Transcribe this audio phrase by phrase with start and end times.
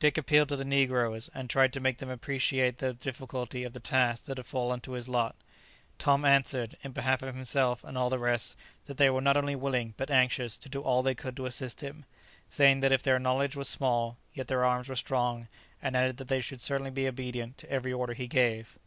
[0.00, 3.80] Dick appealed to the negroes, and tried to make them appreciate the difficulty of the
[3.80, 5.34] task that had fallen to his lot.
[5.96, 8.54] Tom answered, in behalf of himself and all the rest,
[8.84, 11.80] that they were not only willing, but anxious, to do all they could to assist
[11.80, 12.04] him,
[12.50, 15.48] saying that if their knowledge was small, yet their arms were strong,
[15.80, 18.78] and added that they should certainly be obedient to every order he gave.